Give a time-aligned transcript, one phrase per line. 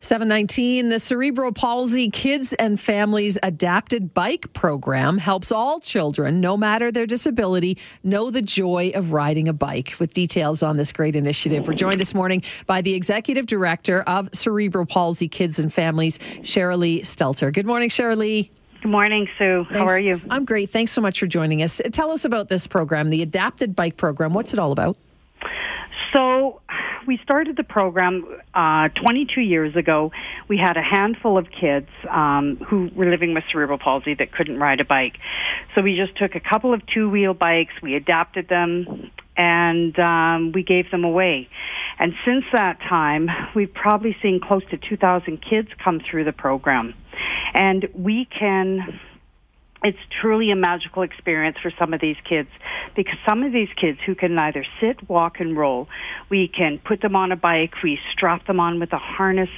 [0.00, 6.92] 719, the Cerebral Palsy Kids and Families Adapted Bike Program helps all children, no matter
[6.92, 9.94] their disability, know the joy of riding a bike.
[9.98, 14.28] With details on this great initiative, we're joined this morning by the Executive Director of
[14.32, 17.52] Cerebral Palsy Kids and Families, Sherilee Stelter.
[17.52, 18.50] Good morning, Sherilee.
[18.82, 19.64] Good morning, Sue.
[19.64, 19.78] Thanks.
[19.78, 20.20] How are you?
[20.30, 20.70] I'm great.
[20.70, 21.80] Thanks so much for joining us.
[21.90, 24.32] Tell us about this program, the Adapted Bike Program.
[24.32, 24.96] What's it all about?
[27.08, 30.12] We started the program uh, 22 years ago.
[30.46, 34.58] We had a handful of kids um, who were living with cerebral palsy that couldn't
[34.58, 35.16] ride a bike.
[35.74, 40.62] So we just took a couple of two-wheel bikes, we adapted them, and um, we
[40.62, 41.48] gave them away.
[41.98, 46.92] And since that time, we've probably seen close to 2,000 kids come through the program.
[47.54, 49.00] And we can
[49.82, 52.48] it's truly a magical experience for some of these kids
[52.96, 55.88] because some of these kids who can neither sit, walk, and roll,
[56.28, 59.50] we can put them on a bike, we strap them on with a harness,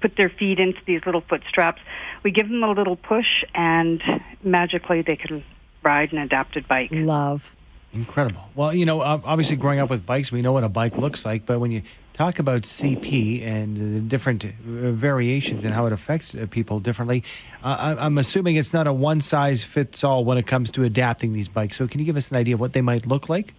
[0.00, 1.82] put their feet into these little foot straps,
[2.22, 4.02] we give them a little push, and
[4.42, 5.44] magically they can
[5.82, 6.90] ride an adapted bike.
[6.92, 7.54] Love.
[7.92, 8.48] Incredible.
[8.54, 11.44] Well, you know, obviously growing up with bikes, we know what a bike looks like,
[11.44, 11.82] but when you
[12.14, 14.48] talk about CP and the different uh,
[14.92, 17.24] variations and how it affects uh, people differently.
[17.62, 21.32] Uh, I'm assuming it's not a one size fits all when it comes to adapting
[21.32, 21.76] these bikes.
[21.76, 23.54] So, can you give us an idea of what they might look like?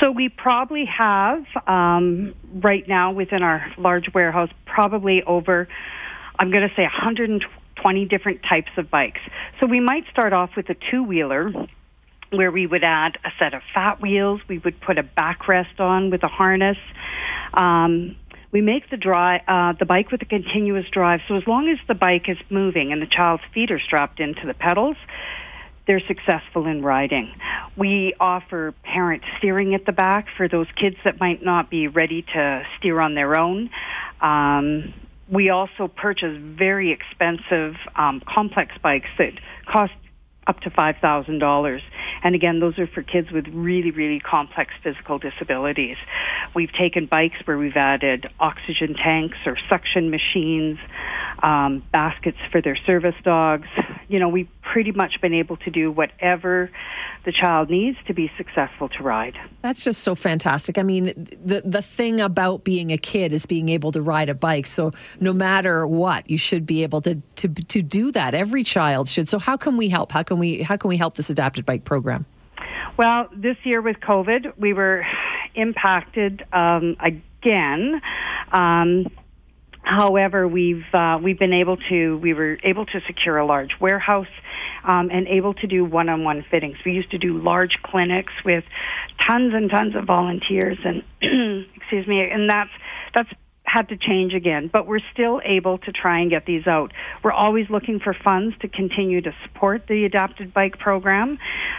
[0.00, 5.68] So we probably have um, right now within our large warehouse probably over,
[6.38, 9.20] I'm going to say 120 different types of bikes.
[9.60, 11.52] So we might start off with a two wheeler
[12.30, 14.40] where we would add a set of fat wheels.
[14.48, 16.78] We would put a backrest on with a harness.
[17.54, 18.16] Um,
[18.52, 18.96] we make the
[19.46, 21.20] uh, the bike with a continuous drive.
[21.28, 24.46] So as long as the bike is moving and the child's feet are strapped into
[24.46, 24.96] the pedals,
[25.86, 27.32] they're successful in riding.
[27.76, 32.22] We offer parent steering at the back for those kids that might not be ready
[32.22, 33.70] to steer on their own.
[34.20, 34.94] Um,
[35.30, 39.32] we also purchase very expensive um, complex bikes that
[39.66, 39.92] cost
[40.46, 41.80] up to $5,000.
[42.22, 45.96] And again, those are for kids with really, really complex physical disabilities.
[46.54, 50.78] We've taken bikes where we've added oxygen tanks or suction machines,
[51.42, 53.68] um, baskets for their service dogs.
[54.08, 56.70] You know, we've pretty much been able to do whatever
[57.24, 59.36] the child needs to be successful to ride.
[59.62, 60.78] That's just so fantastic.
[60.78, 61.06] I mean,
[61.44, 64.66] the the thing about being a kid is being able to ride a bike.
[64.66, 68.34] So no matter what, you should be able to to to do that.
[68.34, 69.26] Every child should.
[69.28, 70.12] So how can we help?
[70.12, 72.24] How can we how can we help this adapted bike program?
[72.96, 75.04] Well, this year with COVID, we were
[75.54, 78.00] impacted um, again.
[78.52, 79.06] Um,
[79.82, 84.28] However, we've uh, we've been able to we were able to secure a large warehouse
[84.84, 86.78] um, and able to do one-on-one fittings.
[86.84, 88.64] We used to do large clinics with
[89.26, 91.02] tons and tons of volunteers, and
[91.76, 92.70] excuse me, and that's
[93.14, 93.30] that's
[93.70, 96.92] had to change again, but we're still able to try and get these out.
[97.22, 101.38] We're always looking for funds to continue to support the adapted bike program.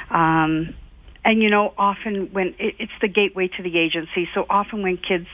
[0.09, 0.73] Um,
[1.23, 4.97] and you know, often when it, it's the gateway to the agency, so often when
[4.97, 5.27] kids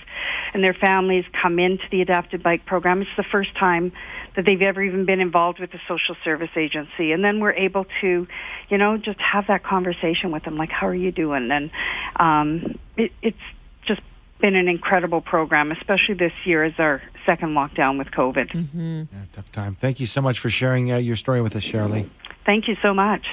[0.54, 3.94] and their families come into the adapted bike program, it's the first time
[4.36, 7.12] that they've ever even been involved with the social service agency.
[7.12, 8.28] And then we're able to,
[8.70, 11.52] you know, just have that conversation with them, like, how are you doing?
[11.52, 11.72] And
[12.18, 13.38] um, it, it's
[13.86, 14.02] just
[14.40, 18.52] been an incredible program, especially this year as our second lockdown with COVID.
[18.52, 19.00] Mm-hmm.
[19.00, 19.76] Yeah, tough time.
[19.80, 22.10] Thank you so much for sharing uh, your story with us, Sherilee.
[22.46, 23.26] Thank you so much.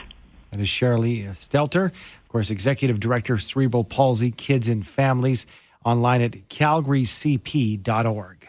[0.50, 1.92] That is Sherilee Stelter
[2.34, 5.46] course, Executive Director, Cerebral Palsy Kids and Families,
[5.84, 8.43] online at calgarycp.org.